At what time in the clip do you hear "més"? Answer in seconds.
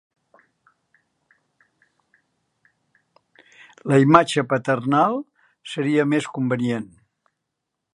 6.17-6.33